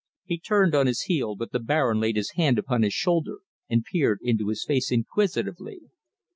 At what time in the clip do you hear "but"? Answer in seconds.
1.35-1.51